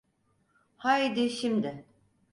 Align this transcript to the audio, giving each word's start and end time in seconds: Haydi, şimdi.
Haydi, 0.77 1.29
şimdi. 1.29 1.85